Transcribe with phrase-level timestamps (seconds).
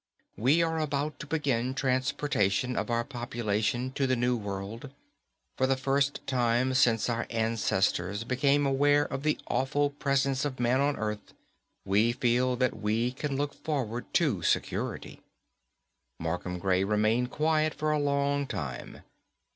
[0.35, 4.89] We are about to begin transportation of our population to the new world.
[5.57, 10.81] For the first time since our ancestors became aware of the awful presence of man
[10.81, 11.35] on the Earth,
[11.85, 15.19] we feel that we can look forward to security._
[16.19, 19.03] Markham Gray remained quiet for a long time.